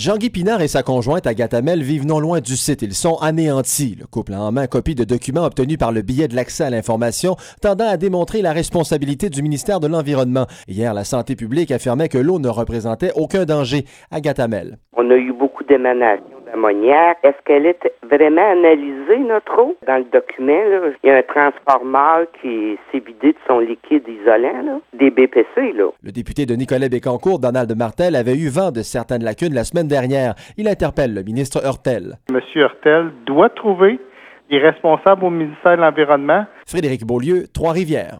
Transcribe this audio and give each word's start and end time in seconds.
Jean-Guy 0.00 0.30
Pinard 0.30 0.62
et 0.62 0.66
sa 0.66 0.82
conjointe 0.82 1.26
Agathe 1.26 1.52
Hamel 1.52 1.82
vivent 1.82 2.06
non 2.06 2.20
loin 2.20 2.40
du 2.40 2.56
site. 2.56 2.80
Ils 2.80 2.94
sont 2.94 3.18
anéantis. 3.18 3.98
Le 4.00 4.06
couple 4.06 4.32
a 4.32 4.40
en 4.40 4.50
main 4.50 4.66
copie 4.66 4.94
de 4.94 5.04
documents 5.04 5.44
obtenus 5.44 5.76
par 5.76 5.92
le 5.92 6.00
billet 6.00 6.26
de 6.26 6.34
l'accès 6.34 6.64
à 6.64 6.70
l'information 6.70 7.36
tendant 7.60 7.86
à 7.86 7.98
démontrer 7.98 8.40
la 8.40 8.52
responsabilité 8.52 9.28
du 9.28 9.42
ministère 9.42 9.78
de 9.78 9.88
l'Environnement. 9.88 10.46
Hier, 10.68 10.94
la 10.94 11.04
santé 11.04 11.36
publique 11.36 11.70
affirmait 11.70 12.08
que 12.08 12.16
l'eau 12.16 12.38
ne 12.38 12.48
représentait 12.48 13.12
aucun 13.14 13.44
danger. 13.44 13.84
Agathe 14.10 14.40
Hamel. 14.40 14.78
On 14.96 15.10
a 15.10 15.16
eu 15.16 15.34
beaucoup 15.34 15.64
d'émanations 15.64 16.39
d'ammoniac? 16.50 17.18
Est-ce 17.22 17.36
qu'elle 17.44 17.66
est 17.66 17.80
vraiment 18.10 18.50
analysée, 18.52 19.18
notre 19.18 19.58
eau? 19.58 19.76
Dans 19.86 19.98
le 19.98 20.04
document, 20.04 20.52
là, 20.52 20.90
il 21.02 21.08
y 21.08 21.12
a 21.12 21.16
un 21.16 21.22
transformeur 21.22 22.26
qui 22.40 22.76
s'est 22.90 22.98
vidé 22.98 23.32
de 23.32 23.38
son 23.46 23.58
liquide 23.60 24.06
isolant, 24.08 24.62
là, 24.62 24.80
des 24.92 25.10
BPC. 25.10 25.72
Là. 25.74 25.90
Le 26.02 26.12
député 26.12 26.46
de 26.46 26.54
Nicolet 26.54 26.88
Bécancourt, 26.88 27.38
Donald 27.38 27.72
Martel, 27.76 28.16
avait 28.16 28.36
eu 28.36 28.48
vent 28.48 28.70
de 28.70 28.82
certaines 28.82 29.24
lacunes 29.24 29.54
la 29.54 29.64
semaine 29.64 29.88
dernière. 29.88 30.34
Il 30.56 30.68
interpelle 30.68 31.14
le 31.14 31.22
ministre 31.22 31.64
Hurtel. 31.64 32.16
Monsieur 32.30 32.62
Hurtel 32.62 33.10
doit 33.26 33.50
trouver 33.50 33.98
les 34.50 34.58
responsables 34.58 35.24
au 35.24 35.30
ministère 35.30 35.76
de 35.76 35.82
l'Environnement. 35.82 36.44
Frédéric 36.66 37.06
Beaulieu, 37.06 37.44
Trois-Rivières. 37.54 38.18